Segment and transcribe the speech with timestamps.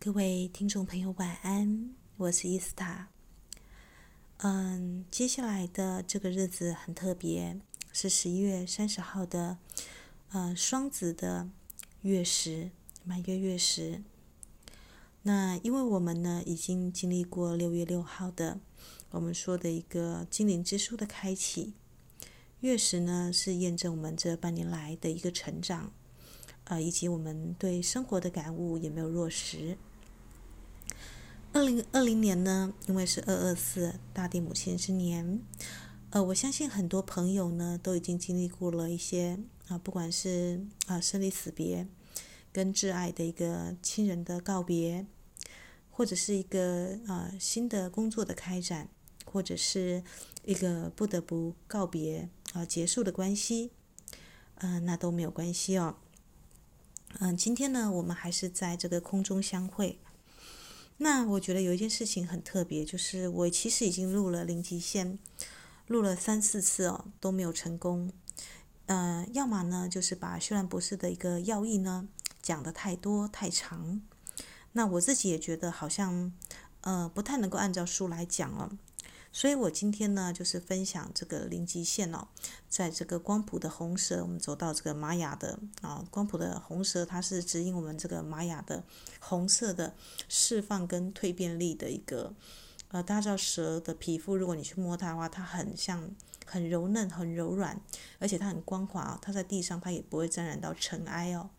[0.00, 3.08] 各位听众朋友，晚安，我是伊斯塔。
[4.36, 7.60] 嗯，接下来的这个日子很特别，
[7.92, 9.58] 是十一月三十号的，
[10.30, 11.50] 呃，双子的
[12.02, 12.70] 月食，
[13.02, 14.04] 满月月食。
[15.22, 18.60] 那因为我们呢，已经经历过六月六号的
[19.10, 21.74] 我们说的一个精灵之书的开启，
[22.60, 25.92] 月食呢是验证我们这半年来的一个成长，
[26.64, 29.76] 呃，以及我们对生活的感悟也没有落实。
[31.58, 35.40] 二零二零年呢，因为是二二四大地母亲之年，
[36.10, 41.88] 呃，我相信很多朋友呢都已经经历过了一些啊、不管是啊、生离死别，
[42.52, 45.04] 跟挚爱的一个亲人的告别，
[45.90, 48.88] 或者是一个啊、新的工作的开展，
[49.24, 50.04] 或者是
[50.44, 53.72] 一个不得不告别啊、结束的关系，
[54.58, 55.96] 嗯、那都没有关系哦。
[57.18, 59.98] 嗯、今天呢，我们还是在这个空中相会。
[60.98, 65.18] 那我觉得有一件事情很特别，就是我其实已经录了零极限，
[65.86, 68.12] 录了三四次哦，都没有成功。
[68.86, 72.08] 呃，要么呢，就是把修兰博士的一个要义呢
[72.42, 74.00] 讲的太多太长，
[74.72, 76.32] 那我自己也觉得好像
[76.80, 78.76] 呃不太能够按照书来讲了。
[79.30, 82.28] 所以我今天呢，就是分享这个零极限哦，
[82.68, 88.82] 在这个光谱的红蛇，我们走到这个玛雅的啊，光谱的红蛇，它是指引我们这个玛雅的
[89.20, 89.94] 红色的
[90.28, 92.34] 释放跟蜕变力的一个。
[92.90, 96.10] 呃，大家知道蛇的皮肤，如果你去摸它的话，它很像
[96.46, 97.78] 很柔嫩、很柔软，
[98.18, 101.50] 而且它很光滑哦，它在地上它也不会沾染到尘埃哦。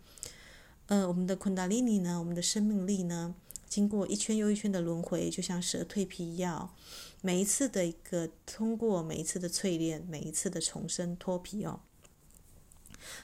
[0.88, 3.36] 呃，我们的昆达里尼呢，我们的生命力呢，
[3.67, 6.73] 经过一圈又一圈的轮回，就像蛇蜕皮一样。
[7.22, 11.81] 每一次的一个通过，每一次的淬炼，每一次的重生脱皮哦，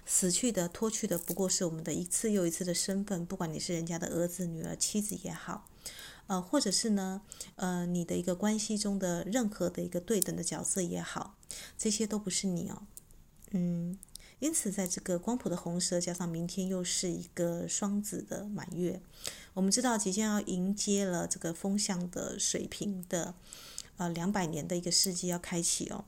[0.05, 5.67] 死去的脱去的不过是我们的一次又一次的身份，不管你是人家的儿子、女儿、妻子也好，
[6.27, 7.21] 呃，或者是呢，
[7.55, 11.37] 呃，你的一个关系中的任何的一个对等的角色也好，
[11.77, 12.83] 这些都不是你哦，
[13.51, 13.97] 嗯。
[14.39, 19.01] 因此，在这个光谱的红蛇加上明天又是一个双子的满月，
[19.53, 23.33] 我们知道即将要迎接了这个风象的水平的
[23.97, 26.05] 呃两百年的一个世纪要开启哦。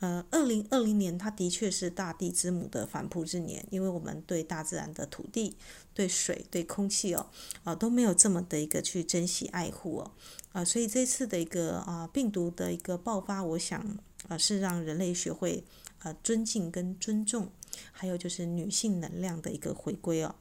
[0.00, 5.56] 呃，二零二零年它的确是大地之母的反扑之年，因为我们对大自然的土地、
[5.94, 7.30] 对水、对空气哦
[7.62, 10.10] 啊、都没有这么的一个去珍惜爱护哦
[10.52, 15.64] 啊、所以这次的一个啊、病毒的一个爆发，我想啊、是让人类学会
[16.00, 17.50] 啊、尊敬跟尊重。
[17.90, 20.34] 还有就是女性能量的一个回归哦。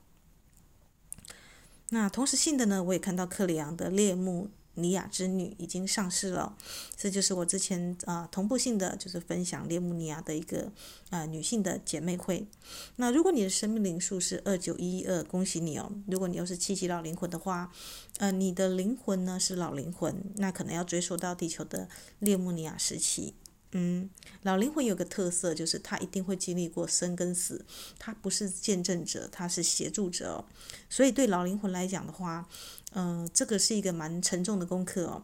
[1.89, 6.55] 那同时性的呢，我也看到克里昂的列穆尼亚之女已经上市了，
[6.95, 10.71] 这就是我之前啊、同步性的就是分享列穆尼亚的一个
[11.09, 12.47] 啊、女性的姐妹会。
[12.95, 15.91] 那如果你的生命灵数是二九一一二，恭喜你哦。
[16.07, 17.71] 如果你又是七级老灵魂的话，
[18.17, 21.89] 呃，你的灵魂呢是老灵魂，那可能要追溯到地球的
[22.19, 23.33] 列穆尼亚时期。
[23.73, 24.09] 嗯，
[24.43, 27.65] 老灵魂有个特色，就是他一定会经历过生跟死，
[27.97, 30.45] 他不是见证者，他是协助者哦。
[30.89, 32.47] 所以对老灵魂来讲的话，
[32.93, 35.23] 嗯、这个是一个蛮沉重的功课哦。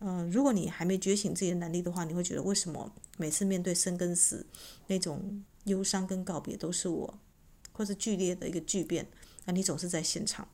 [0.00, 4.46] 嗯、如果你还没觉醒自己的能力的话，你会觉得为什么每次面对生跟死
[4.86, 7.18] 那种忧伤跟告别都是我，
[7.72, 9.06] 或是剧烈的一个巨变，
[9.44, 10.48] 那你总是在现场。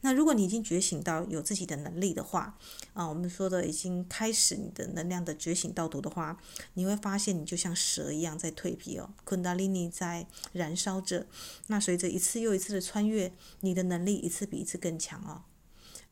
[0.00, 2.58] 那如果你已经觉醒到有自己的能力的话，
[2.92, 6.38] 啊，我们说的已经开始你的能量的觉醒道途的话，
[6.74, 11.26] 你会发现你就像蛇一样在蜕皮哦，昆达里尼在燃烧着。
[11.68, 15.42] 那随着一次又一次的穿越，你的能力一次比一次更强哦。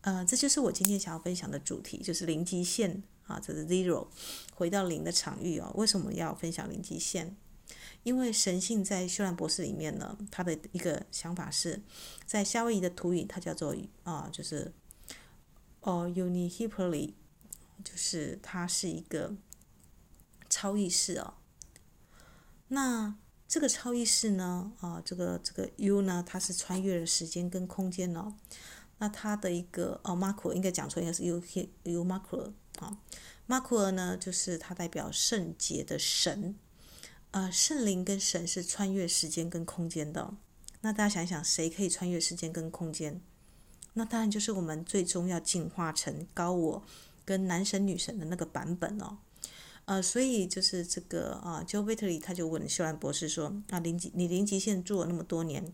[0.02, 4.06] 呃，这就是我今天想要分享的主题，就是零极限啊，这是 zero，
[4.54, 5.70] 回到零的场域哦。
[5.74, 7.36] 为什么要分享零极限？
[8.02, 11.82] 因为神性在修兰博士里面呢，他的一个想法是，
[12.24, 14.72] 在夏威夷的土语，它叫做啊，就是
[15.80, 17.14] 哦 u n i h i p o l y
[17.84, 19.34] 就是它是一个
[20.48, 21.34] 超意识哦。
[22.68, 23.14] 那
[23.46, 28.34] 这个超意识呢，啊，这个这个 U 呢，它是穿越了时间跟空间哦。
[28.98, 31.42] 那它的一个哦，Macro 应该讲出应该是 U
[31.84, 32.98] U Macro 啊
[33.48, 36.54] ，Macro 呢，就是它代表圣洁的神。
[37.32, 40.34] 呃，圣灵跟神是穿越时间跟空间的。
[40.80, 43.20] 那大家想想，谁可以穿越时间跟空间？
[43.94, 46.82] 那当然就是我们最终要进化成高我
[47.24, 49.18] 跟男神女神的那个版本哦。
[49.84, 55.72] 呃，所以就是这个啊，Joe Vitale 他就问修兰博士说：“啊，零极你零极限做了那么多年，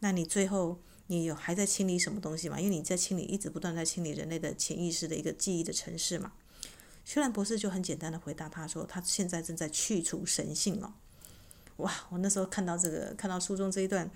[0.00, 2.60] 那你最后你有还在清理什么东西吗？
[2.60, 6.32] 因为你在清理，一直不断在清理人类的潜意识的一个记忆的城市嘛。”
[7.06, 10.92] 修兰博士就很简单的回答他说：“他现在正在去除神性哦。”
[11.78, 11.92] 哇！
[12.10, 14.10] 我那时候看到这个，看到书中这一段，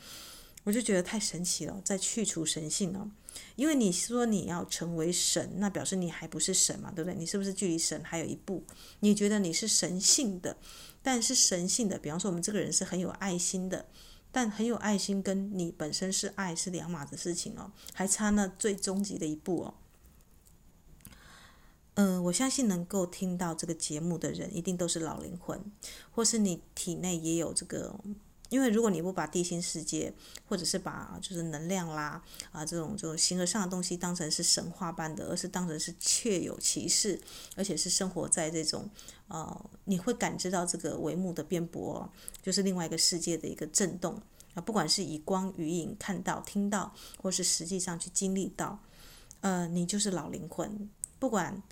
[0.65, 3.09] 我就觉得太神奇了，在去除神性哦。
[3.55, 7.17] 因为你说你要成为神，那表示你还不是神嘛，对不对？
[7.17, 8.65] 你是不是距离神还有一步？
[8.99, 10.57] 你觉得你是神性的，
[11.01, 13.87] 但是神性的，比方说我们这个人是很有爱心的，
[14.33, 19.75] 但很有爱心跟你本身是爱是两码子事情哦，还差那最终极的一步哦。
[21.95, 25.61] 嗯、我相信能够听到这个节目的人，一定都是老灵魂，
[26.11, 27.95] 或是你体内也有这个。
[28.49, 30.13] 因为如果你不把地心世界，
[30.49, 32.21] 或者是把就是能量啦
[32.51, 37.21] 啊这种这种形而上的东西当成是神话般的，而是当成是确有其事，
[37.55, 38.91] 而且是生活在这种
[39.29, 42.11] 呃，你会感知到这个帷幕的辩驳，
[42.43, 44.21] 就是另外一个世界的一个震动
[44.55, 48.81] 啊，不管是以光与影看到、听到，或是实际上去经历到，
[49.43, 50.91] 呃，你就是老灵魂，
[51.21, 51.63] 不管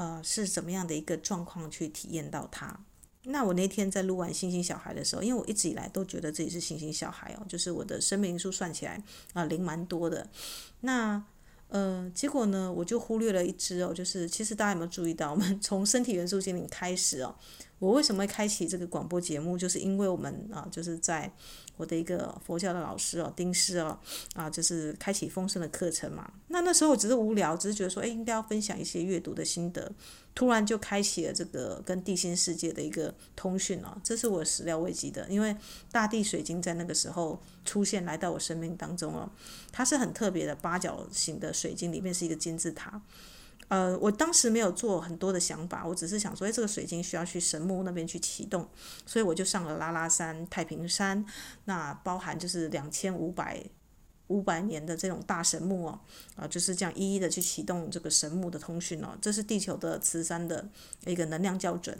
[0.00, 2.80] 呃是怎么样的一个状况去体验到它。
[3.24, 9.02] 那我那天在录完星星小孩的时候，因为我一直以来都觉得自己是星星小孩哦，就是我的生命数算起来
[9.34, 10.26] 啊零蛮多的。
[10.80, 11.22] 那
[11.68, 17.36] 呃，结果呢，我就忽略了一只哦，就是其实大家有没有注意到，我们从身体元素精灵开始哦，
[17.80, 21.32] 我为什么会开启这个广播节目，就是因为我们啊，就是在。
[21.76, 23.98] 我的一个佛教的老师哦，丁师哦，
[24.34, 26.30] 啊，就是开启丰盛的课程嘛。
[26.48, 29.90] 那那时候我只是无聊，只是觉得说，哎，应该要分享一些阅读的心得。
[30.34, 35.26] 突然就开启了这个跟地心世界的一个通讯哦，这是我始料未及的。
[35.30, 35.56] 因为
[35.90, 39.30] 大地水晶在那个时候出现，来到我生命当中哦，
[39.72, 43.00] 它是很特别的八角形的水晶，里面是一个金字塔。
[43.70, 48.68] 呃，我当时没有做很多的想法，我只是想说，哎，这个水晶需要去神木那边去启动，
[49.06, 51.24] 所以我就上了拉拉山、太平山，
[51.66, 53.64] 那包含就是两千五百
[54.26, 56.00] 五百年的这种大神木哦，
[56.34, 60.68] 啊，就是这样一一的去启动这个神木的通讯哦，这是地球的磁山的
[61.06, 61.96] 一个能量校准。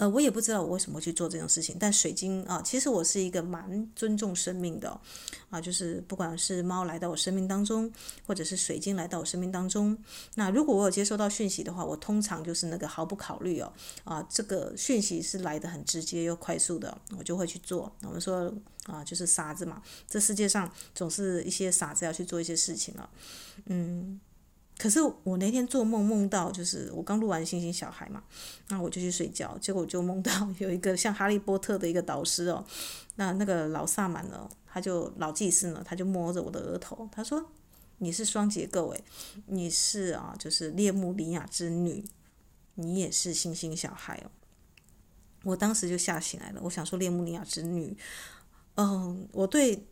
[0.00, 4.98] 呃，我也不知道我为什么去做这种事情，但水晶啊，其实我是一个蛮尊重生命的，
[5.50, 7.92] 啊，就是不管是猫来到我生命当中，
[8.26, 9.94] 或者是水晶来到我生命当中，
[10.36, 13.70] 那如果我有接收到讯息的话，我通常就是那个毫不考虑哦，
[14.04, 17.94] 啊，这个讯息是来得很直接又快速的，我就会去做。
[18.00, 18.50] 我们说
[18.86, 23.06] 啊，就是傻子嘛，这世界上总是一些傻子要去做一些事情啊，
[23.66, 24.18] 嗯。
[24.80, 28.24] 可是我那天做梦梦到，就是我刚录完《星星小孩》嘛，
[28.68, 32.64] 那我就去睡觉，结果我就梦到有一个像哈利波特的一个导师哦，
[33.16, 37.44] 那那个老萨满呢，他就老祭司呢，他就摸着我的额头，他说
[37.98, 39.04] ：“你是双结构诶，
[39.48, 42.02] 你是啊，就是列穆尼亚之女，
[42.76, 44.30] 你也是星星小孩哦。”
[45.44, 47.94] 我当时就吓醒来了，我想说列穆尼亚之女，
[48.76, 49.84] 嗯，我对。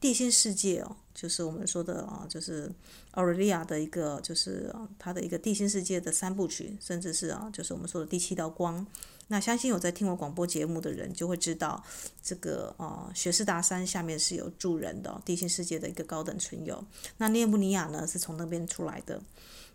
[0.00, 2.70] 地心世界哦，就是我们说的啊，就是
[3.12, 8.86] 奥瑞利亚的一个，就是它的一个地心世界的三部曲，甚至是啊，就是我们说的第七道光。
[9.30, 11.84] 那相信有在听我广播节目的人就会知道，
[12.22, 16.82] 这个啊，雪士达山下面是有住人的地心世界的一个高等存有。
[17.18, 19.20] 那涅布尼亚呢，是从那边出来的。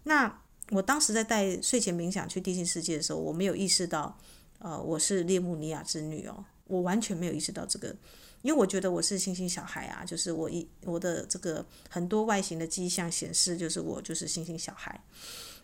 [0.04, 0.42] 那
[0.72, 4.18] 我当时在带睡前冥想去地心世界的时候，我没有意识到，
[4.60, 7.96] 呃，我是列穆尼亚之女哦，我完全没有意识到这个。
[8.44, 15.02] 因为我觉得我是星星小孩啊，就是我一我的这个很多外形的迹象显示，就是我就是星星小孩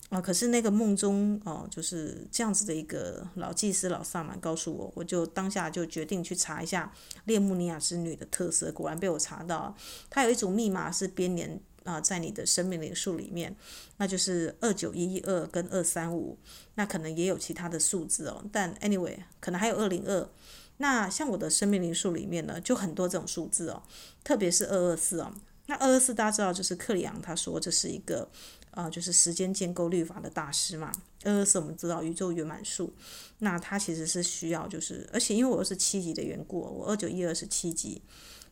[0.10, 6.92] 啊、可是那个梦中哦、就是这样子的一个老祭司老萨满告诉我，我就当下就决定去查一下
[7.26, 9.76] 列穆尼亚之女的特色，果然被我查到，
[10.10, 13.56] 它有一组密码是编年啊，在你的生命灵数里面，
[13.98, 16.40] 那就是二九一一二跟二三五，
[16.76, 20.30] 那可能也有其他的数字哦，但 anyway 可能还有二零二。
[20.82, 23.84] 那像我的生命灵数里面呢，就很多这种数字哦，
[24.24, 25.34] 特别是二二四哦。
[25.68, 28.28] 那二二四大家知道，就是克里昂他说这是一个，
[28.72, 30.92] 呃，就是时间建构律法的大师嘛。
[31.26, 32.94] 二二四我们知道宇宙圆满数，
[33.40, 38.02] 那他其实是需要就是，而且因为我又是七级的缘故，我二九一二是七级。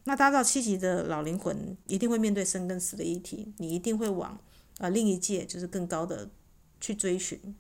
[0.04, 4.40] 那大家知道七级的老灵魂一定会面对生跟死的议题，你一定会往
[4.78, 6.30] 呃另一界就是更高的
[6.80, 7.56] 去追寻。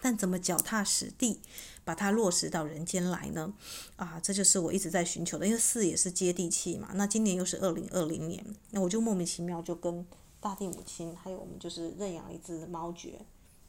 [0.00, 1.40] 但怎么脚踏实地
[1.84, 3.52] 把它落实到人间来呢？
[3.96, 5.46] 啊，这就是我一直在寻求的。
[5.46, 6.90] 因为四也是接地气嘛。
[6.94, 10.06] 那今年又是二零二零年，那我就莫名其妙就跟
[10.40, 13.20] 大地母亲，还有我们就是认养了一只猫爵。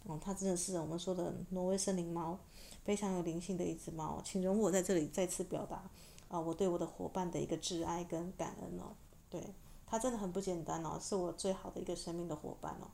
[0.06, 2.40] 哦，它真的是我们说的挪威森林猫，
[2.84, 4.22] 非常有灵性的一只猫。
[4.26, 5.84] 请容我在这里再次表达
[6.28, 8.96] 啊，我对我的伙伴的一个挚爱跟感恩哦。
[9.30, 9.54] 对，
[9.86, 12.88] 它真的很不简单哦，是我最好的一个生命的伙伴哦。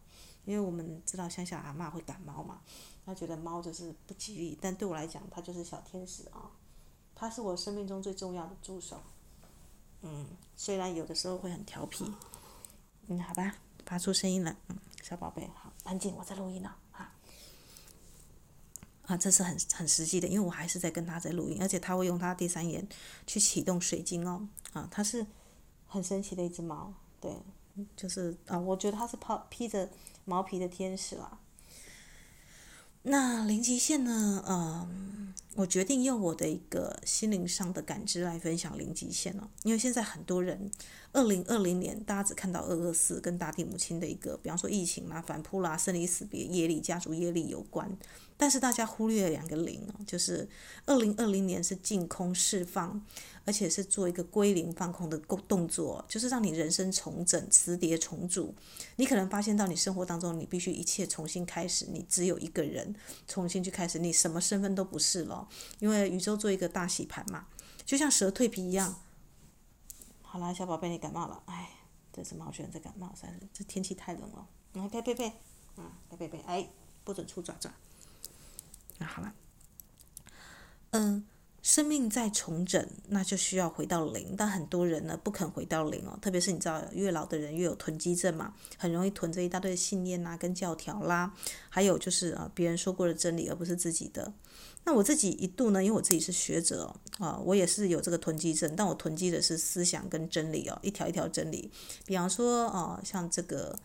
[0.47, 2.61] 因为我们知道乡下阿嬷会赶猫嘛。
[3.05, 6.51] 他觉得猫就是不吉利，但对我来讲，它就是小天使啊！
[7.15, 9.01] 它是我生命中最重要的助手。
[10.01, 10.25] 嗯，
[10.55, 12.05] 虽然有的时候会很调皮。
[13.07, 14.55] 嗯，好吧，发出声音了。
[14.67, 16.73] 嗯，小宝贝，好，安静，我在录音呢。
[16.91, 17.13] 啊，
[19.03, 22.87] 啊，这是很很实际的，因为我还是在跟他在录音，而且他会用他第三眼
[23.25, 24.47] 去启动水晶哦。
[24.73, 25.25] 啊，他是
[25.87, 27.33] 很神奇的一只猫，对，
[27.95, 29.89] 就是啊，我觉得它是披披着
[30.27, 31.39] 毛皮的天使啦。
[33.03, 34.43] 那零极限呢？
[34.46, 40.69] 嗯，我决定用我的一个心灵上的感知来分享零极限哦，因为现在很多人，
[41.17, 47.91] 二零二零年大家只看到二二四跟大地母亲的一个，比方说疫情啦、反扑啦、生离死别、业力、家族业力有关。
[48.38, 50.47] 但是大家忽略了两个零哦，就是
[50.86, 53.03] 二零二零年是净空释放，
[53.45, 58.53] 而且是做一个归零放空的动动作，就是让你人生重整、磁碟重组。
[58.97, 62.93] 你可能发现到你生活当中，你必须一切重新开始，你只有一个人
[63.27, 67.47] 重新去开始，你什么身份都不是了，因为宇宙做一个大洗盘嘛，
[67.88, 69.01] 就像蛇蜕皮一样。
[70.29, 71.69] 好啦，小宝贝，你感冒了，哎，
[72.12, 74.46] 这是猫犬在感冒，算是这天气太冷了。
[74.74, 75.31] 来，呸呸呸，
[75.77, 76.67] 嗯，呸呸呸，哎，
[77.05, 77.72] 不准出爪爪。
[78.98, 79.34] 那好了，
[80.91, 81.25] 嗯，
[81.62, 84.36] 生命在重整，那就需要回到零。
[84.36, 91.34] 但很多人呢不肯回到零哦，特别是你知道，越老的人越有囤积症嘛，很容易囤着一大堆信念呐、跟教条啦，
[91.69, 94.34] 还有就是啊，别人说过的真理而不是自己的。
[94.84, 101.72] 那我自己一度呢，因为我自己是学者啊，我也是有这个囤积症，但我囤积的是思想跟真理哦，一条一条真理。
[102.05, 103.77] 比方说啊，像这个。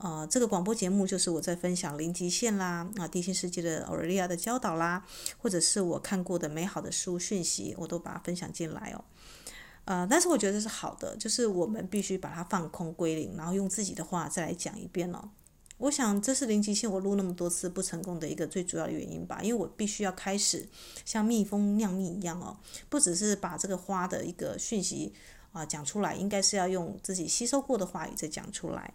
[0.00, 5.04] 呃，这个广播节目就是我在分享零极限啦，啊，地心世界的奥瑞利亚的教导啦，
[5.38, 9.04] 或者是我看过的美好的书讯息，我都把它分享进来哦。
[9.86, 15.30] 呃，但是我觉得是好的，就是我们必须把它放空归零，然后用自己的话再来讲一遍哦。
[15.78, 20.68] 我想这是零极限我录那么多次不成功的一个最主要的原因吧，因为我必须要开始
[21.04, 22.56] 像蜜蜂酿蜜一样哦，
[22.88, 25.12] 不只是把这个花的一个讯息
[25.52, 28.92] 啊讲出来，应该是要用自己吸收过的话语再讲出来。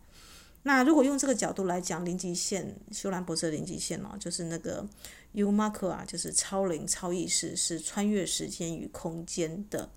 [0.66, 4.88] 那如果用这个角度来讲，零极限，修兰博士的零极限哦，就是那个
[5.34, 9.90] U Marker 啊，就是超灵、超意识，是穿越时间与空间的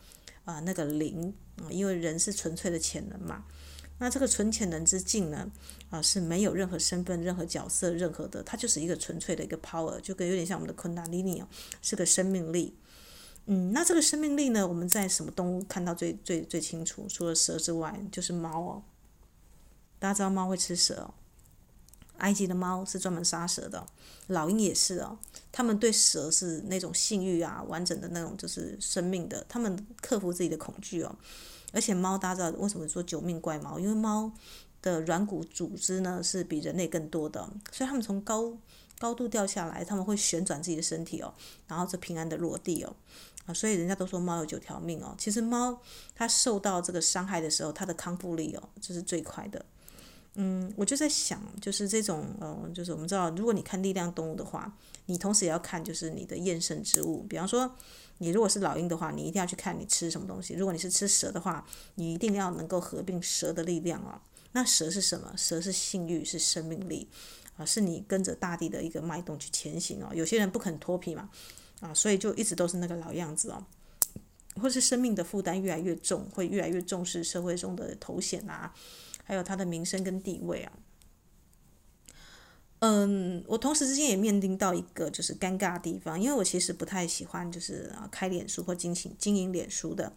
[0.44, 3.44] 啊、那个灵啊，因为人是纯粹的潜能嘛。
[3.98, 5.50] 那这个纯潜能之境呢，
[5.90, 11.48] 啊是没有任何身份、任何角色、任何的，它就是一个纯粹的一个 power，就跟有点像我们的昆达里尼哦，
[11.82, 12.76] 是个生命力。
[13.46, 17.06] 嗯，那这个生命力呢，我们在什么动物看到最最最清楚？
[17.08, 18.82] 除了蛇之外，就是猫哦。
[19.98, 21.14] 大家知道猫会吃蛇哦，
[22.18, 23.86] 埃及的猫是专门杀蛇的，
[24.26, 25.16] 老鹰也是哦。
[25.52, 31.16] 他们对蛇是那种性欲啊，完整的那种就是生命的，他们克服自己的恐惧哦。
[31.72, 33.78] 而且猫大家知道为什么说九命怪猫？
[33.78, 34.32] 因为猫
[34.82, 38.56] 的软骨组织呢是比人类更多的，所以他们从高
[38.98, 41.32] 高度掉下来，他们会旋转自己的身体哦，
[41.66, 42.94] 然后就平安的落地哦。
[43.46, 45.14] 啊，所以人家都说猫有九条命哦。
[45.16, 45.80] 其实猫
[46.14, 49.64] 它受到这个伤害的时候，它的康复力哦，这是最快的。
[50.34, 57.22] 嗯，我就在想，就是这种，呃，就是我们知道，如果你看力量动物的话，你同时也要看，就是你的厌胜之物。
[57.22, 57.74] 比方说，
[58.18, 60.54] 你如果是老鹰的话，你一定要去看你吃什么东西。
[60.54, 61.64] 如果你是吃蛇的话，
[61.94, 64.20] 你一定要能够合并蛇的力量啊。
[64.56, 65.34] 那蛇是什么？
[65.36, 67.06] 蛇是性欲，是生命力，
[67.58, 70.08] 啊，是你跟着大地的一个脉动去前行哦。
[70.14, 71.28] 有些人不肯脱皮嘛，
[71.80, 73.62] 啊，所以就一直都是那个老样子哦，
[74.58, 78.72] 或是生命的负担越来越重，会越来越重视社会中的头衔啊。
[79.24, 80.72] 还有他的名声跟地位啊，
[82.80, 90.12] 嗯，我同时之间也面临到一个就是尴尬的地方，因为我其实不太喜欢就是啊开脸书或经营经营脸书的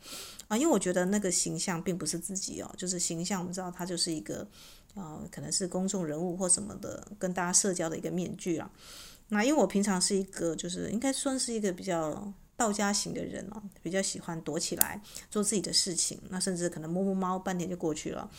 [0.50, 4.46] 啊，因为我觉得那个形象并不是自己哦，就是形象我们知道它就是一个
[4.94, 8.70] 啊可能是公众人物或什么的跟大家社交的一个面具啊。
[9.30, 15.02] 那因为我平常是一个就是应该算是一个比较道家型的人哦，比较喜欢躲起来
[15.32, 18.30] 做自己的事情，那甚至可能摸摸猫半天就过去了。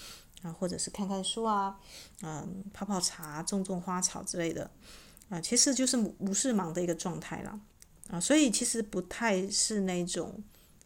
[0.42, 1.78] 啊，或者是看看书啊，
[2.23, 4.70] 嗯，泡泡茶、种种花草之类的，
[5.28, 7.61] 啊，其实就是无事忙的一个状态了，
[8.09, 10.42] 啊，所以其实不太是那种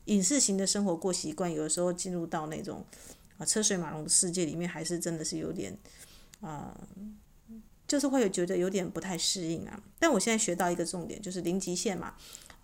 [0.07, 2.85] 隐士型的生活过习惯，有的时候进入到那种
[3.39, 5.79] 啊车水马龙的世界里面，还是真的是有点
[6.41, 6.77] 啊，
[7.87, 9.81] 就是会有觉得有点不太适应啊。
[9.99, 12.15] 但我现在学到一个重点，就是零极限嘛。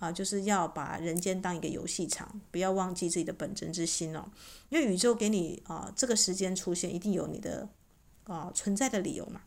[0.01, 4.29] 啊，就是要把人间当一个游戏场，不要忘记自己的本真之心哦。
[4.71, 7.69] 因为宇宙给你啊这个时间出现，一定有你的
[8.25, 9.43] 啊存在的理由嘛。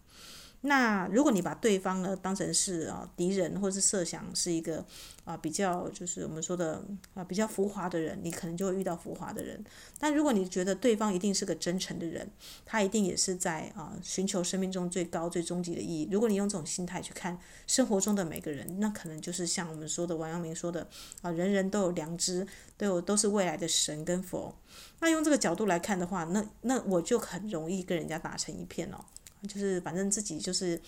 [0.66, 4.84] 那如果你把对方呢当成是啊敌人，或是设想是一个
[5.26, 6.82] 啊比较就是我们说的
[7.14, 9.62] 啊比较浮华的人，你可能就会遇到浮华的人。
[10.00, 12.32] 但如果你觉得对方一定是个真诚的人，
[12.66, 16.08] 他一定也是在啊寻求生命中最高最终极的意义。
[16.10, 20.88] 如果你用这种心态去看生活中的每个人，那可能就是像我们说的王阳明说的
[21.22, 24.58] 啊，人人都有良知，都有都是未来的神跟佛。
[25.02, 29.04] 那用这个角度来看的话，那那我就很容易跟人家打成一片哦。
[29.48, 30.82] 就是反正自己就是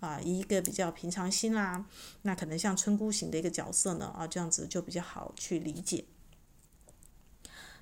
[0.00, 1.84] 啊，一个比较平常心啦，
[2.22, 6.04] 那可能像村姑型的一个角色呢啊，这样子就比较好去理解。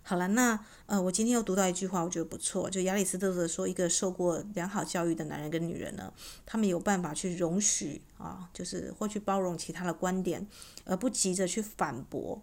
[0.02, 2.70] 好了，那呃，我今天又读到一句话，我觉得不错。
[2.70, 6.10] 就亚里士多德说，一个受过良好教育的男人跟女人呢，
[6.46, 10.48] 他们有办法去容许啊，就是或去包容其他的观点，
[10.84, 12.42] 而不急着去反驳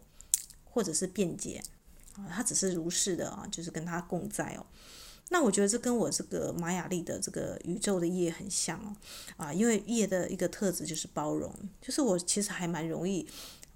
[0.64, 1.60] 或者是辩解
[2.18, 4.66] 啊，他只是如是的啊，就是跟他共在哦。
[5.30, 8.96] 那我觉得这跟我这个玛雅历的这个宇宙的夜很像哦，
[9.38, 13.28] 啊，因为夜的一个特质就是包容，就是我其实还蛮容易。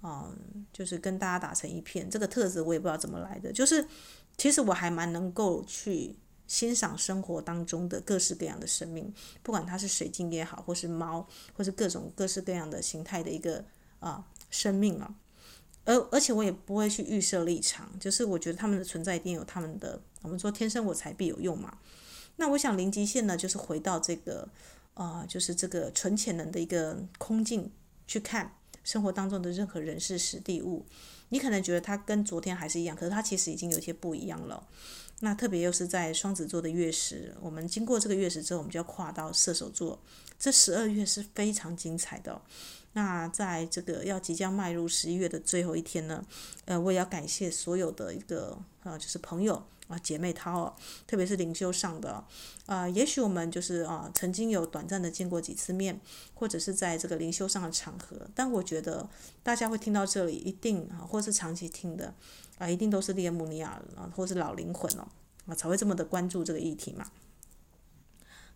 [0.02, 0.34] 嗯，
[0.72, 3.52] 就是跟大家打成一片，这个特质我也不知道怎么来的。
[3.52, 3.86] 就是
[4.38, 6.16] 其实我还蛮能够去
[6.46, 13.62] 欣赏生活当中的各式各样的生命，不管它是水晶也好，或是猫，或是各种各式各样的形态的一个
[13.98, 15.14] 啊生命啊。
[15.90, 21.78] 而而且我也不会去预设立场，就是我觉得他们的存在一定有他们的，我们说天生我材必有用嘛。
[22.36, 24.48] 那我想零极限呢，就是回到这个
[24.94, 27.72] 啊，就是这个纯潜能的一个空境
[28.06, 28.54] 去看。
[28.82, 30.86] 生活当中的任何人事时地物，
[31.28, 34.66] 你可能觉得它跟昨天还是一样，可是它其实已经有一些不一样了。
[35.20, 40.00] 那特别又是在双子座的月食，我们经过这个月食之后，我们就要跨到射手座。
[40.38, 42.40] 这十二月是非常精彩的。
[42.92, 46.24] 那在这个要即将迈入十一月的最后一天呢，
[46.64, 49.62] 呃，我也要感谢所有的一个呃，就是朋友。
[49.90, 52.24] 啊，姐妹淘哦，特别是灵修上的
[52.66, 56.00] 啊，也许我们就是啊，曾经有短暂的见过几次面，
[56.32, 59.08] 或者是在这个灵修上的场合，但我觉得
[59.42, 62.14] 大家会听到这里，一定啊，或是长期听的
[62.58, 65.08] 啊，一定都是列穆尼亚啊，或是老灵魂哦，
[65.46, 67.04] 啊，才会这么的关注这个议题嘛。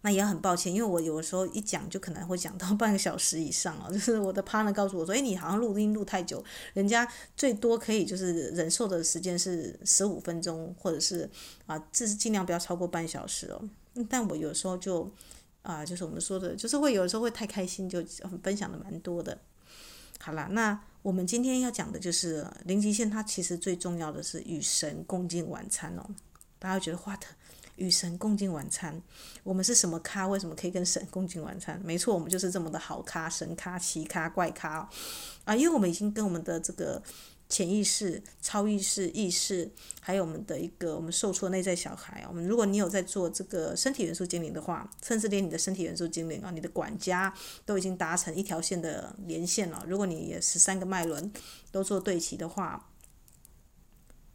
[0.06, 6.44] 那也很抱歉，因为我有的时候一讲就可能会讲到 半个小时以上哦，就是我的 partner 告诉我说，诶，你好像录音录太久，
[6.74, 11.26] 人家最多可以就是忍受的时间是十五分钟，或者是
[11.64, 13.62] 啊，这是尽量不要超过半小时哦。
[14.10, 15.10] 但我有时候就
[15.62, 18.04] 啊，就是我们说的，就是会有的时候会太开心，就
[18.42, 19.38] 分享的蛮多的。
[20.20, 26.04] 好啦，那我们今天要讲的就是林极限，它其实最重要的是与神共进晚餐哦。
[26.58, 27.16] 大家觉得话
[27.76, 29.00] 与神共进晚餐，
[29.42, 30.26] 我们是什么咖？
[30.28, 31.80] 为什么可以跟神共进晚餐？
[31.84, 34.88] 没错，我们就是这么的好咖、神咖、奇咖、怪咖哦，
[35.44, 35.56] 啊！
[35.56, 37.02] 因为我们已经跟我们的这个
[37.48, 47.34] 潜意识、超意识、意识，还有我们的一个我们受挫内在小孩，我们如果你有在做这个身体元素精灵的话，甚至连你的身体元素精灵啊，你的管家
[47.66, 49.84] 都已经达成一条线的连线了。
[49.86, 51.32] 如果你也十三个脉轮
[51.70, 52.88] 都做对齐的话。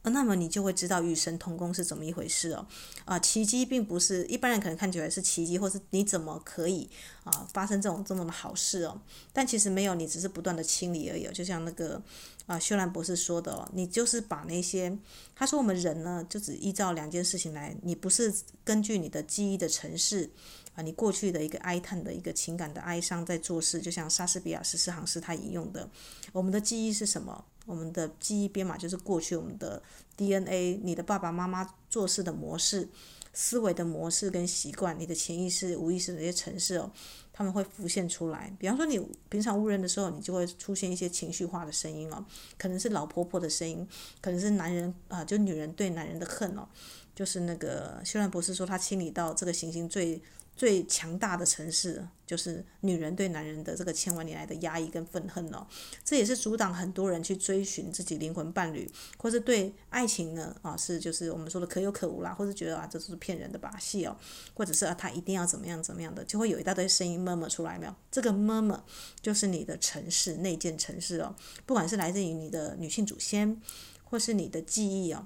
[0.09, 2.65] 那么你就会知道与神同工是怎么一回事哦，
[3.05, 6.89] 啊，奇迹并不是一般人可能看起来是奇迹，或是你怎么可以
[7.23, 9.01] 啊发生这种这么的好事哦？
[9.33, 11.27] 但其实没有，你只是不断的清理而已。
[11.33, 12.01] 就像那个
[12.45, 14.97] 啊，修兰博士说的哦，你就是把那些
[15.35, 20.29] 他说我们人呢，就只依照两件事情来，你不是根据你的记忆的程式
[20.75, 25.89] 啊，你过去的一个哀叹的一个情感的哀伤在做事，就像莎士比亚十四行诗他引用的，
[26.31, 27.45] 我们的记忆是什么？
[27.69, 29.79] 我们的记忆编码就是过去我们的
[30.17, 32.89] DNA，你的爸爸妈妈做事的模式、
[33.31, 36.91] 思维的模式跟习惯，你的潜意识、无意识的这些程式哦，
[37.31, 38.51] 他们会浮现出来。
[38.57, 42.25] 比方说，你平常误认的时候，你就会出现一些情绪化的声音哦，
[42.57, 43.87] 可能是老婆婆的声音，
[44.19, 46.67] 可能是男人啊、就女人对男人的恨哦，
[47.13, 50.19] 就是那个修兰博士说他清理到这个行星最。
[50.59, 55.65] 最强大的城市就是女人对男人的这个千万年来的压抑跟愤恨哦，
[56.03, 64.17] 这也是阻挡很多人去追寻自己灵魂伴侣，或是对爱情呢啊是就是我们说的可有可无啦，或是觉得啊这是骗人的把戏哦，
[64.53, 67.95] 或者是啊他一定要怎么样怎么样的，就会有一大堆声音 murmur 出来没有？
[68.11, 68.81] 这个 murmur
[69.21, 71.33] 就是你的城市内建城市哦，
[71.65, 73.61] 不管是来自于你的女性祖先，
[74.03, 75.25] 或是你的记忆哦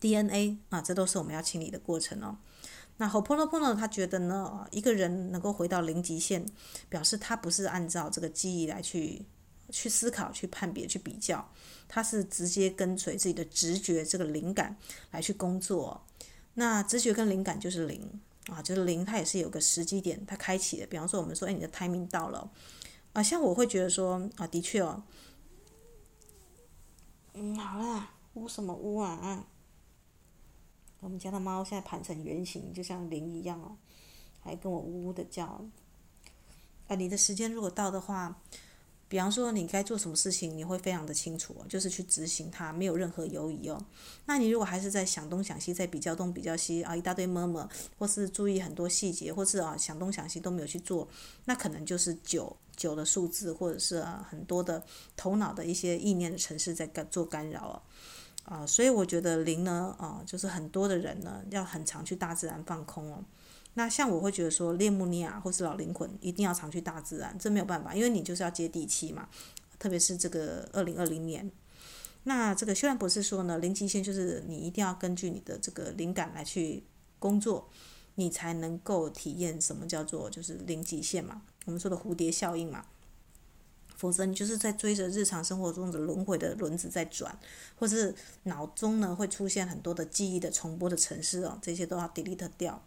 [0.00, 2.38] ，DNA 啊，这都是我们要清理的过程哦。
[2.96, 6.46] 那 h o p o n o p o n o 他觉得呢，一个人能够回到零极限，
[6.88, 9.24] 表示他不是按照这个记忆来去
[9.70, 11.50] 去思考、去判别、去比较，
[11.88, 14.76] 他是直接跟随自己的直觉、这个灵感
[15.10, 16.04] 来去工作。
[16.54, 18.00] 那直觉跟灵感就是零
[18.46, 20.86] 啊，就是零，它也是有个时机点，它开启的。
[20.86, 22.48] 比方说，我们说，哎，你的 timing 到了
[23.12, 25.02] 啊，像我会觉得说啊，的确哦，
[27.32, 29.44] 嗯，好啦，呜什么呜啊？
[31.04, 33.76] 我们家的猫现在盘成圆形，就像灵一样哦，
[34.40, 35.62] 还跟我呜呜的叫。
[36.88, 38.34] 啊，你的时间如果到的话，
[39.06, 43.78] 比方说你该做什么事情，你会非常的清楚哦，就是去执行它，没有任何犹疑哦。
[44.24, 51.06] 那你如果还是在想东想西，在比较东比较西啊，一大堆么么或是注意很多细节，或是啊想东想西都没有去做，
[51.44, 54.82] 那可能就是九九的数字，或者是啊很多的
[55.18, 57.82] 头脑的一些意念的程式在干做干扰哦。
[58.44, 63.24] 啊，所以我觉得灵呢，啊，就是很多的人呢，要很常去大自然放空哦。
[63.74, 69.28] 那像我会觉得说，列穆尼亚或是老灵魂一定要常去大自然，这没有办法，因为你就是要接地气嘛。
[69.76, 71.50] 特别是这个二零二零年，
[72.22, 76.84] 那这个修兰博士说呢，零极限就是你一定要根据你的这个灵感来去
[77.18, 77.68] 工作，
[78.14, 82.84] 你才能够体验什么叫做就是零极限嘛，我们说的蝴蝶效应嘛。
[83.94, 87.38] 否则你就是在追着日常生活中的轮回的轮子在转，
[87.76, 92.82] 或是脑中呢会出现很多的记忆的重播的城市哦，这些都要 delete 掉。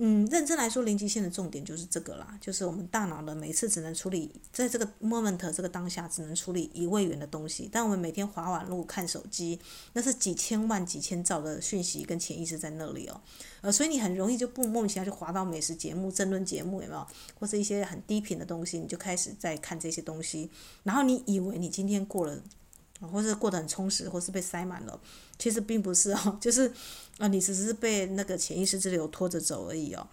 [0.00, 9.58] 嗯，认真来说，零极限的重点就是这个啦，就是我们大脑呢，每次只能处理在这个 moment 这个当下只能处理一位元的东西，但我们每天滑网路看手机，
[9.94, 13.20] 那是几千万几千兆的讯息跟潜意识在那里哦，
[13.60, 17.04] 呃，所以你很容易就不莫名其妙就滑到美食节目、争论节目有没有，
[17.38, 20.48] 或是一些很低频的东西，你就开始在看这些东西，
[20.84, 22.40] 然后你以为你今天过了。
[23.00, 25.00] 或是过得很充实，或是被塞满了，
[25.38, 26.72] 其实并不是哦， 就是
[27.18, 30.06] 啊，你只是被那个潜意识之流拖着走而已哦，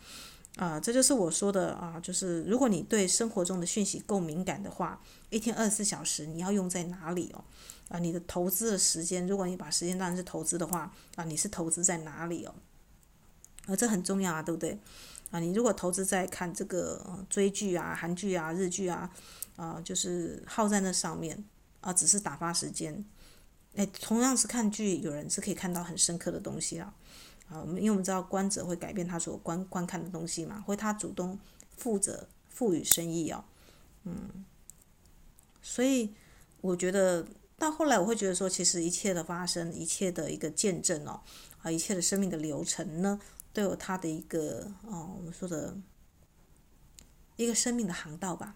[0.58, 7.43] 啊，这就是我说的啊，就是如果你对生活中的讯息够敏感的话，一天二十四小时你要用在哪里哦？
[7.89, 12.54] 啊，你的投资的时间，如果你把时间当成是投资的话，啊，你是投资在哪里哦？
[13.67, 14.80] 啊，这很重要啊，对不对？
[15.32, 19.12] 啊，你如果投资在看这个追剧啊、韩剧啊、日剧啊，
[19.56, 21.43] 啊，就是耗在那上面。
[21.86, 23.06] 啊，只是打发时间，
[23.76, 26.91] 哎，同样是看剧，有人是可以看到很深刻的东西啊。
[27.48, 31.38] 啊，我们因为我们知道观者会改变他所观观看的东西嘛，会他主动
[31.78, 33.45] 负责赋予深意哦，
[34.04, 34.43] 嗯，
[35.62, 36.15] 所以
[36.62, 37.28] 我觉得
[37.60, 41.21] 到后来我会觉得说，其实一切的发生，一切的一个见证哦，
[41.62, 43.21] 啊，一切的生命的流程呢，
[43.54, 45.78] 都有它的一个哦，我们说的
[47.36, 48.56] 一个生命的航道吧。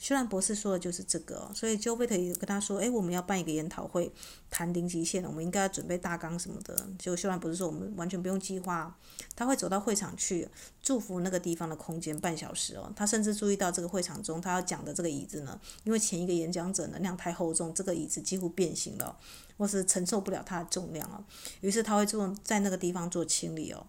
[0.00, 4.10] 修兰博士说的就是这个，所以 Joe Vitt 也跟他说：“诶，我们要办一个研讨会，
[4.48, 8.96] 谈零极限，我们应该要准备大纲什么的。”结果修兰博士说：“我们完全不用计划，
[9.36, 10.48] 他会走到会场去，
[10.82, 12.90] 祝福那个地方的空间半小时哦。
[12.96, 19.14] 他甚至注意到这个会场中他要讲的这个椅子呢，因为前一个演讲者能量太厚重，这个椅子几乎变形了，
[19.58, 21.22] 或是承受不了它的重量哦。
[21.60, 23.86] 于是他会做在那个地方做清理哦。”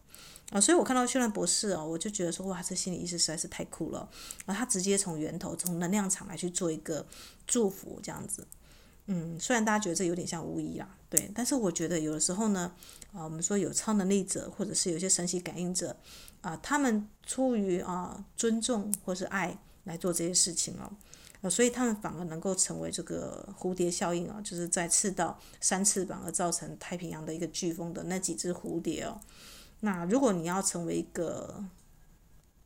[0.51, 4.07] 啊，所以我看到修兰博士哦，我就觉得说哇，这心理医师实在是太酷了。
[4.45, 7.05] 啊，他直接从源头，从能量场来去做一个
[7.47, 8.45] 祝福，这样子。
[9.07, 12.71] 嗯，虽然大家觉得这有点像巫医啦，对，但是我觉得有的时候呢，
[13.13, 15.95] 啊，我们说有超能力者，或者是有些神奇感应者，
[16.41, 20.91] 啊，他们出于啊尊重或是爱来做这些事情哦，
[21.41, 29.19] 啊，所以他们反而能够成为这个蝴蝶效应啊，就是在赤道扇翅膀而造成太平洋的一个飓风的那几只蝴蝶哦。
[29.81, 31.63] 那如果你要成为一个，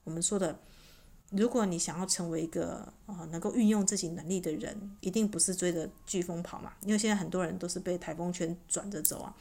[0.04, 0.60] 我们说的，
[1.32, 6.74] 如果你想要成为一个呃能够运用自己能力的人，一定不是追着飓风跑嘛。
[6.82, 9.36] 因为现在很多人都是被台风圈转着走啊，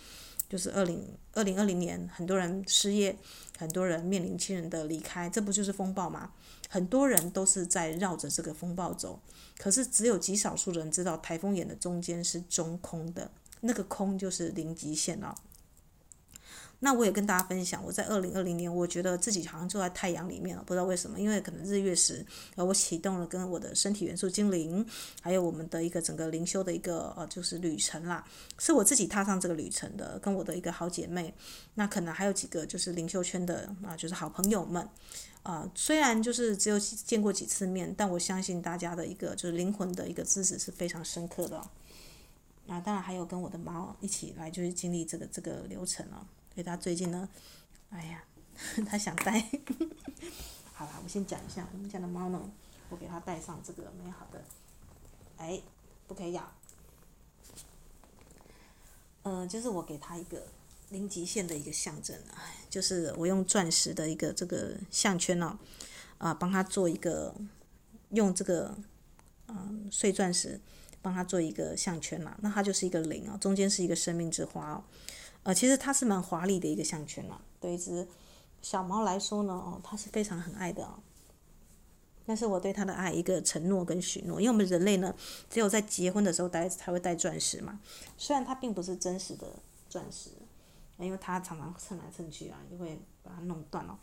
[0.49, 3.17] 就是二零二零二零年，很多人失业，
[3.59, 6.31] 很多人面临亲人的离开，这不就是风暴吗？
[6.71, 9.21] 很多人都是在绕着这个风暴走，
[9.59, 15.35] 可是只有极少数人知道台风眼的中间是中空的，那个空就是零极限了。
[16.85, 22.23] 那我也跟大家分享，我在二零二零年，我觉得自己好像坐在太阳里面了，不知道为什么，因为可能日月食，
[22.57, 24.85] 呃，我启动了跟我的身体元素精灵，
[25.23, 28.23] 还有我们的一个整个灵修的一个呃就是旅程啦，
[28.59, 31.33] 是我自己踏上这个旅程的，跟我的一个好姐妹，
[31.73, 34.87] 那可能还有几个就是灵修圈的啊，就是好朋友们，
[35.43, 41.57] 啊、虽然就是只有见过几次面，但我相信大家的一个就是灵魂的一个支持是非常深刻的，
[42.69, 46.21] 啊，当然还有跟我的猫一起来就是经历这个这个流程哦。
[46.55, 47.29] 所以他最近呢，
[47.91, 48.25] 哎呀，
[48.87, 49.41] 他想带。
[50.73, 52.41] 好啦，我先讲一下我们家的猫呢，
[52.89, 54.43] 我给它带上这个美好的，
[55.37, 55.61] 哎，
[56.07, 56.53] 不可以咬。
[59.23, 60.47] 嗯、就是我给它一个
[60.91, 65.59] 零极限的一个象征啊，就是我用钻石的一个这个项圈呢，
[66.19, 67.35] 啊，帮它做一个，
[68.11, 68.77] 用这个，
[69.49, 70.61] 嗯、碎钻石
[71.01, 74.85] 帮它做一个项圈嘛，那它就是一个零啊，中间是一个生命之花哦。
[75.45, 78.09] 呃，其实它是蛮华丽的一个项圈了，对一只
[78.63, 80.99] 小猫来说呢，哦，它是非常很爱的哦。
[82.27, 85.15] 但是我对它的爱一个承诺跟许诺，因为我们人类呢，
[85.51, 87.79] 只有在结婚的时候戴才会戴钻石嘛。
[88.17, 89.47] 虽然它并不是真实的
[89.91, 90.31] 钻石，
[90.97, 93.99] 因为它常常蹭来蹭去啊，就会把它弄断了。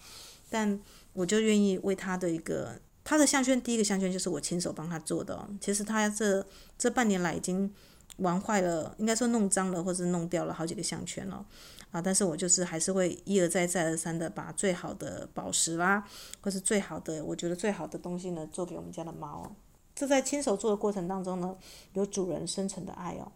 [0.52, 0.80] 但
[1.14, 5.50] 我就愿意为它的一个，它的项圈第一个项圈就是我亲手帮它做的。
[5.60, 6.46] 其实它这
[6.78, 7.74] 这半年来已经。
[8.18, 11.46] 玩坏了，应该说弄脏了，或是弄掉了好几个项圈了，
[11.92, 12.02] 啊！
[12.02, 16.08] 但是我就是还是会一而再再而三的把最好的宝石啦，
[16.42, 19.56] 或是最好的我觉得最好的东西呢，做给我们家的猫。
[19.96, 21.56] 这在亲手做的过程当中呢，
[21.94, 23.32] 有主人深层的爱哦，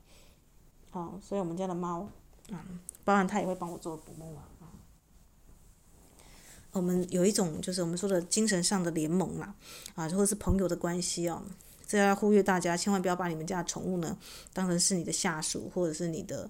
[0.92, 1.14] 啊！
[1.22, 2.08] 所以我们家的猫，
[2.50, 4.70] 嗯，当然它也会帮我做捕梦网啊。
[6.72, 9.56] 我们有一种就是我们说的精神上的联盟啦，
[9.96, 11.42] 啊，或者是朋友的关系哦。
[11.88, 14.18] 这要呼吁大家，千万不要把你们家的宠物呢
[14.54, 16.48] 当成是你的下属，或者是你的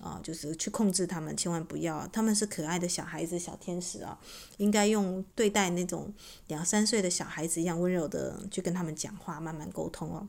[0.00, 2.04] 啊、就是去控制他们，千万不要。
[2.08, 4.18] 他们是可爱的小孩子、小天使啊，
[4.56, 6.12] 应该用对待那种
[6.48, 10.28] 两三岁的小孩子一样温柔的去跟他们讲话，慢慢沟通哦。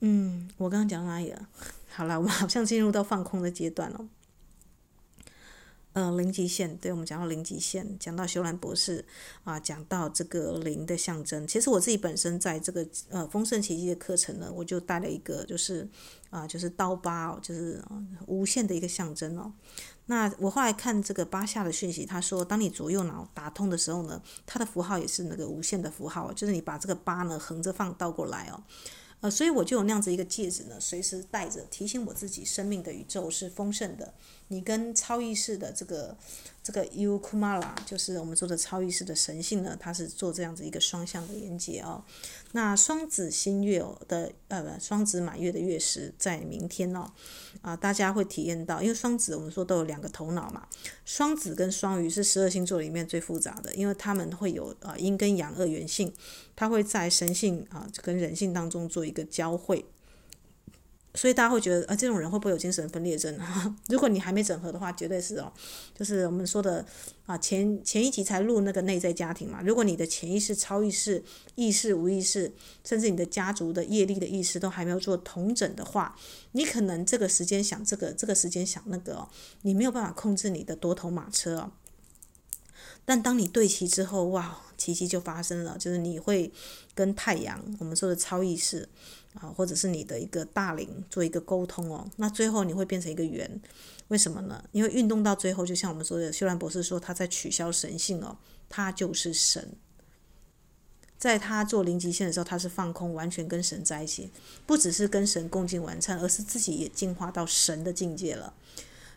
[0.00, 1.48] 嗯，我刚刚讲到哪里了？
[1.94, 4.04] 好了，我们好像进入到放空的阶段了。
[5.94, 9.04] 呃，零极限，对，我们讲到零极限，讲到修兰博士
[9.44, 11.46] 啊，讲到这个零的象征。
[11.46, 15.88] 其实我自己本身在这个呃丰盛奇迹的课程呢，我就带了一个，就是
[16.30, 17.80] 啊，就是刀疤哦，就是
[18.26, 19.52] 无限的一个象征哦。
[20.06, 28.60] 那我后来看这个巴夏的讯息，他说，当你左右脑打通的时候呢，它的符号也是那个无限的符号，就是你把这个八呢横着放倒过来哦。
[29.20, 34.12] 呃，所以我就有那样子一个戒指呢，随时带着，提醒我自己，生命的宇宙是丰盛的。
[34.48, 36.16] 你跟超意识的这个
[36.62, 42.04] 这个 U Kumara，就是我们说的超意识的神性呢，它是做这样子一个双向的连接哦。
[42.52, 47.10] 那双子新月的呃不，双子满月的月食在明天哦，
[47.62, 50.66] 啊，大家会体验到，因为双子我们说都有两个头脑嘛，
[51.04, 56.12] 双子跟双鱼是十二星座里面最复杂的，因为他们会有呃阴跟阳二元性，
[56.54, 59.84] 它会在神性啊跟人性当中做一个交汇。
[61.16, 63.38] 所以大家会觉得，啊，这种人会不会有精神分裂症？
[63.88, 65.52] 如果你还没整合的话，绝对是哦。
[65.96, 66.84] 就是我们说的
[67.24, 69.62] 啊，前前一集才录那个内在家庭嘛。
[69.62, 71.22] 如果你的潜意识、超意识、
[71.54, 72.52] 意识、无意识，
[72.84, 76.16] 甚至你的家族的业力的意识都还没有做统整的话，
[76.50, 79.28] 你可能这个时间想这个，这个时间想那个，
[79.62, 81.70] 你没有办法控制你的多头马车哦。
[83.04, 86.52] 但当你对齐之后，哇，奇迹就发生了，就是你会
[86.92, 88.88] 跟太阳，我们说的超意识。
[89.34, 93.60] 啊，或者是你的一个大灵做一个沟通哦，那最后你会变成一个圆，
[94.08, 94.64] 为什么呢？
[94.72, 98.36] 因为运动到最后，就像我们说的，修兰博士说他在取消神性哦，
[98.68, 99.72] 他就是神，
[101.18, 104.30] 在他做零极限的时候，他是放空，完全跟神在一起，
[104.66, 108.54] 不只是跟神共进晚餐，而是自己也进化到神的境界了。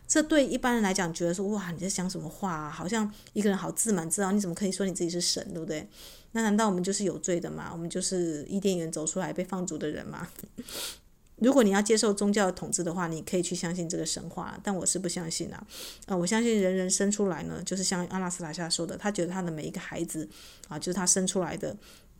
[0.08, 2.70] 这对一般人来讲，觉得说哇，你在讲什么话啊？
[2.70, 5.86] 好像一个人好自满自傲，你怎么可以说你自己是神，对不对？
[6.32, 7.68] 那难道我们就是有罪的吗？
[7.72, 10.26] 我们就是伊甸园走出来被放逐的人吗？
[11.40, 15.66] 如果你要接受宗教的统治的话，你可以去相信这个神话，但我是不相信啊。
[16.06, 20.28] 啊，我相信人人生出来呢，就是像阿拉斯塔夏说的，他觉得他的每一个孩子
[20.66, 21.76] 啊，就是他生出来的，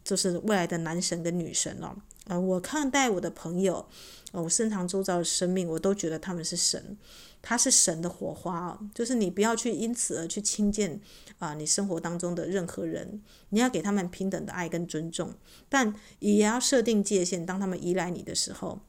[0.09, 1.95] 就是未来的男神跟女神哦。
[2.27, 3.87] 啊，我看待我的朋友，
[4.33, 6.97] 我身旁周遭的生命，我都觉得他们是神。
[7.41, 11.01] 他是神的火花，就是你不要去因此而去轻贱
[11.39, 15.33] 啊，你生活当中的任何人，你要给他们平等的爱跟尊重，
[15.69, 17.47] 但也要设定界限。
[17.47, 18.81] 当他们依赖你的时候，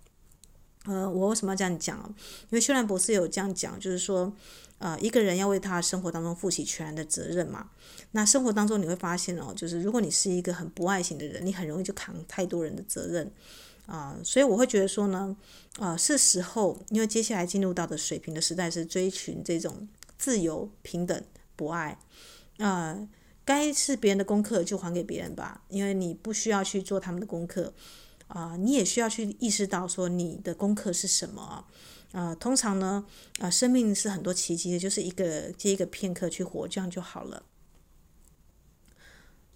[0.89, 1.97] 呃，我为什么要这样讲？
[2.49, 4.33] 因为修兰博士有这样讲，就是说，
[4.79, 7.69] 呃，一个人要为他生活当中负起全然的责任嘛。
[8.11, 13.31] 那生活当中你会发现哦，就是如果你是一个很不爱型的人，你很容易就扛太多人的责任。
[13.85, 15.35] 啊、所以我会觉得说呢，
[15.79, 21.23] 啊、呃，是时候，因为接下来进入到的水平的时代是追寻这种自由、平等、
[21.55, 21.97] 博爱，
[22.59, 23.09] 啊、呃，
[23.43, 27.73] 该是别人的功课就还给别人吧，因为你不需要去做他们的功课，
[28.29, 31.65] 啊、你也需要去意识到说你的功课是什么
[32.11, 33.05] 啊，通常呢，
[33.39, 37.43] 啊、生命是很多奇迹的，就是一个接一个片刻去活，这样就好了。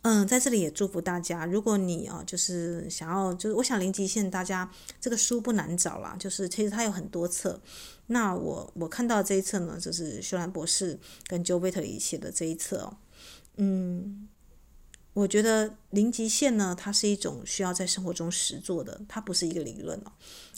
[0.02, 1.46] 嗯，在这里也祝福大家。
[1.46, 6.16] 如果你啊，就是想要，就是我想零极限，大家这个书不难找啦。
[6.20, 7.62] 就是其实它有很多册。
[8.08, 12.98] 那我我看到这一册呢，就是修兰博士跟 Joe Vitale 写的这一册哦。
[13.56, 14.28] 嗯，
[15.14, 20.12] 我觉得零极限呢，它是一种需要在生活中实做的，它不是一个理论哦。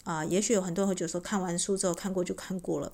[0.03, 2.93] 啊，也许有很多人会觉得说，看完书之后看过就看过了，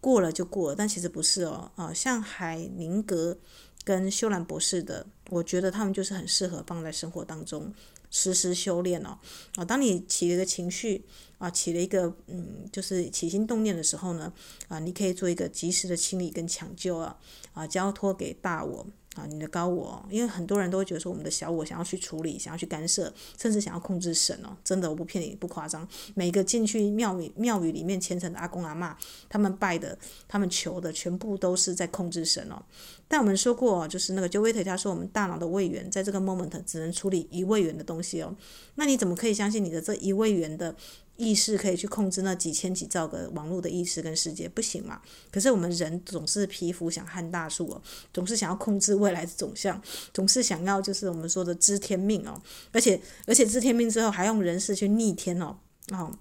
[0.00, 1.70] 过了就过了，但其实不是哦。
[1.76, 3.38] 啊，像海宁格。
[3.84, 7.74] 跟修兰博士的，我觉得他们就是很适合放在生活当中
[8.12, 9.18] 实时修炼哦。
[9.56, 11.04] 啊，当你起了一个情绪
[11.38, 14.32] 啊，起了一个嗯，就是起心动念的时候呢，
[14.68, 17.18] 啊，你可以做一个及时的清理跟抢救啊，
[17.54, 18.86] 啊，交托给大我。
[19.14, 24.56] 啊，你的高我，因为很多人都会觉得说，我们的小我想要去处理，想要去干涉，甚至想要控制神哦。
[24.64, 25.86] 真的，我不骗你，不夸张。
[26.14, 28.96] 每个进去庙宇庙宇里面虔诚的阿公阿妈，
[29.28, 32.62] 他们拜的，他们求的，全部都是在控制神哦。
[33.06, 38.34] 但我们说过，就是那个 Joey 他说，我们大脑的位元在这个 moment 只能处理一位元的东西哦。
[38.76, 40.74] 那你怎么可以相信你的这一位元的？
[41.22, 45.00] 意识可以去控制那几千几兆个网络的意识跟世界，不行嘛？
[45.30, 47.80] 可是我们人总是蚍蜉想撼大树哦，
[48.12, 49.80] 总是想要控制未来的走向，
[50.12, 55.56] 总是想要就是我们说的知天命哦，而且而且知天命之后还用人事去逆天哦，
[55.92, 56.18] 哦。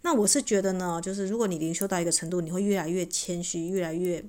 [0.00, 4.24] 那我是觉得呢，就是如果你灵修到一个程度，你会越来越谦虚，越来越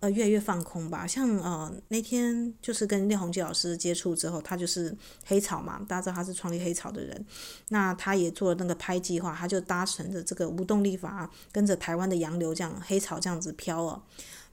[0.00, 1.06] 呃越来越放空吧。
[1.06, 7.26] 像呃那天就是跟廖鸿基老师接触之后，他就是黑潮嘛，大家知道他是创立黑潮的人，
[7.68, 14.02] 那他也做了那个拍计划，他就搭乘着这个无动力筏，跟着台湾的洋流这样黑潮这样子飘哦。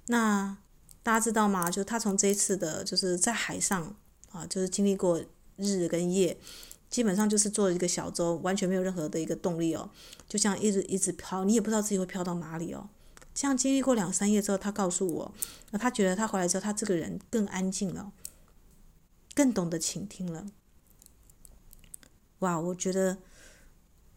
[0.08, 0.56] 那
[1.02, 1.72] 大家知道吗？
[1.72, 3.96] 就他从这一次的就是在海上
[4.32, 5.22] 啊，就是经历过
[5.56, 6.38] 日跟夜。
[6.90, 9.90] 基本上就是坐一个小舟，完全没有任何的一个动力哦，
[10.26, 12.88] 就像一直一直飘，你也不知道自己会飘到哪里哦。
[13.38, 15.32] 这样经历过两三夜之后，他告诉我，
[15.74, 18.12] 他觉得他回来之后，他这个人更安静了，
[19.36, 20.48] 更懂得倾听了。
[22.40, 23.20] 哇，我觉得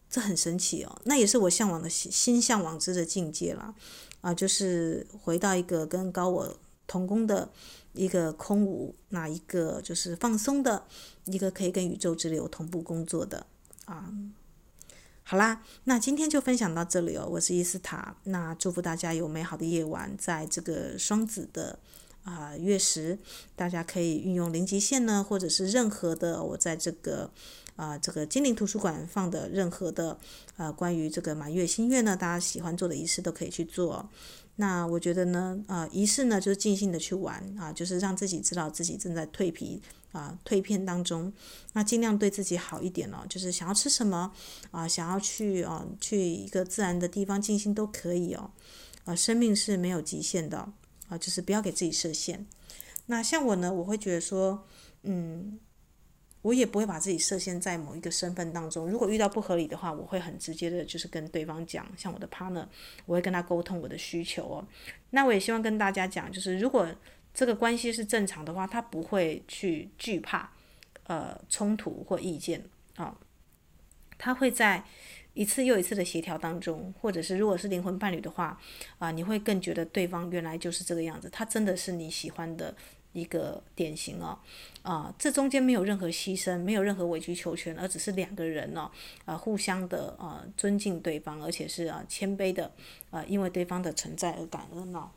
[0.09, 3.75] 这很神奇哦，那也是我向往的心向往之的境界啦。
[4.21, 6.57] 啊，就是回到一个跟高我
[6.87, 7.51] 同工的。
[7.93, 10.85] 一个空无，那一个就是放松的，
[11.25, 13.45] 一个可以跟宇宙之流同步工作的
[13.83, 14.09] 啊。
[15.31, 17.25] 好啦，那今天就分享到这里哦。
[17.25, 21.79] 我是伊斯塔，那祝福大家有美好的夜晚，在这个双子的
[22.25, 23.17] 啊月食，
[23.55, 27.31] 大家可以运用零极限呢，或者是任何的我在这个
[27.81, 30.15] 啊这个精灵图书馆放的任何的
[30.55, 34.07] 啊关于这个满月新月呢，大家喜欢做的仪式都可以去做。
[34.57, 41.33] 那我觉得呢，啊、仪式呢就是尽兴的去玩啊，就是让自己知道自己正在蜕皮啊、蜕片当中。
[41.73, 44.31] 那尽量对自己好一点哦，就是想要吃什么
[44.69, 48.51] 啊，想要去啊去一个自然的地方静心都可以哦。
[49.05, 50.71] 啊，生命是没有极限的
[51.07, 52.45] 啊，就是不要给自己设限。
[53.07, 54.67] 那像我呢，我会觉得说，
[55.01, 55.59] 嗯。
[56.41, 58.89] 我也不会把自己设限在某一个身份当中。
[58.89, 61.85] 如果遇到不合理的话，我会很直接的，就是跟对方讲。
[61.95, 62.65] 像我的 partner，
[63.05, 64.67] 我会跟他沟通我的需求哦。
[65.11, 66.87] 那我也希望跟大家讲，就是如果
[67.33, 70.51] 这个关系是正常的话，他不会去惧怕
[71.03, 72.63] 呃冲突或意见
[72.95, 73.15] 啊、
[74.17, 74.83] 他会在
[75.33, 78.59] 一次又一次的协调当中，或者是如果是灵魂伴侣的话
[78.97, 82.75] 啊、你会更觉得对方原来就是这个样子，他真的是你喜欢的。
[83.13, 84.37] 一个典型哦，
[84.83, 88.91] 啊、这中间没有任何牺牲，没有任何委曲求全，而只是两个人呢、哦，
[89.25, 92.71] 呃，互相的啊尊敬对方，而且是啊、谦卑的，
[93.09, 95.09] 啊，因为对方的存在而感恩哦。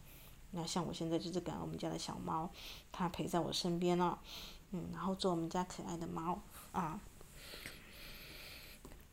[0.50, 2.50] 那像我现在就是感恩我们家的小猫，
[2.92, 4.18] 它陪在我身边哦，
[4.72, 6.40] 嗯，然后做我们家可爱的猫
[6.72, 7.00] 啊。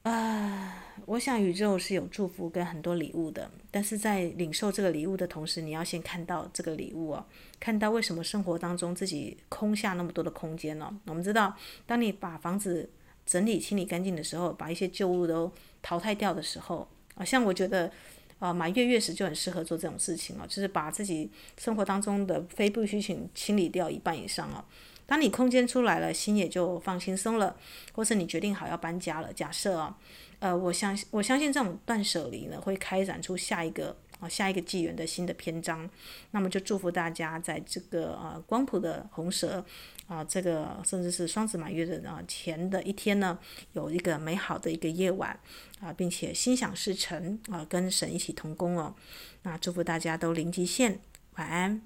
[0.04, 7.24] 啊，我想宇宙是有祝福跟很多礼物的，但是在领受这个礼物的同时，你要先看到这个礼物哦，
[7.60, 10.92] 看到为什么生活当中自己空下那么多的空间呢？
[11.06, 12.90] 我们知道，当你把房子
[13.28, 15.52] 整理清理干净的时候，把一些旧物都
[15.84, 17.92] 淘汰掉的时候，啊，像我觉得，
[18.40, 24.66] 啊，满月月食就很适合做这种事情哦，就是把自己生活当中的非必需品清理掉一半以上哦。
[25.12, 27.54] 当你空间出来了，心也就放轻松了，
[27.92, 29.34] 或是你决定好要搬家了。
[29.34, 29.98] 假设啊，
[30.40, 35.90] 呃，我相信我相信这种断舍离呢，会开展出下一个啊下一个纪元的新的篇章。
[36.32, 39.66] 那么就祝福大家在这个啊光谱的红蛇
[40.08, 43.38] 啊这个甚至是双子满月的啊前的一天呢，
[43.74, 45.38] 有一个美好的一个夜晚
[45.82, 48.96] 啊，并且心想事成啊，跟神一起同工哦。
[49.42, 51.02] 那祝福大家都零极限，
[51.36, 51.82] 晚安。